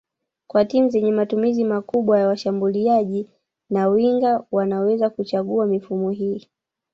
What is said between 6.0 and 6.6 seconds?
hii